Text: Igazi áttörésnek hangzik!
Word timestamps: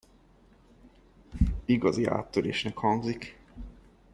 Igazi 1.67 2.05
áttörésnek 2.07 2.75
hangzik! 2.77 3.37